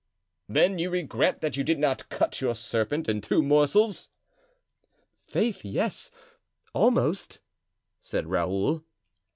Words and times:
"Then 0.49 0.79
you 0.79 0.89
regret 0.89 1.41
that 1.41 1.57
you 1.57 1.63
did 1.63 1.77
not 1.77 2.09
cut 2.09 2.41
your 2.41 2.55
serpent 2.55 3.07
in 3.07 3.21
two 3.21 3.43
morsels?" 3.43 4.09
"Faith, 5.19 5.63
yes, 5.63 6.09
almost," 6.73 7.39
said 7.99 8.25
Raoul. 8.25 8.83